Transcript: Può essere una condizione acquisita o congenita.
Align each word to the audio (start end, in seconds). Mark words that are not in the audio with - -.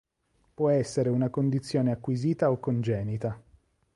Può 0.55 0.67
essere 0.71 1.09
una 1.09 1.29
condizione 1.29 1.91
acquisita 1.91 2.49
o 2.49 2.57
congenita. 2.57 3.39